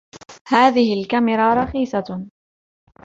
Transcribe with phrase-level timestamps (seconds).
[0.47, 2.25] هذه الكاميرا رخيصة.